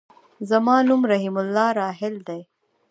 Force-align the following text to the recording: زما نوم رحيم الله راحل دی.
زما 0.49 0.75
نوم 0.87 1.01
رحيم 1.11 1.35
الله 1.43 1.67
راحل 1.79 2.15
دی. 2.27 2.41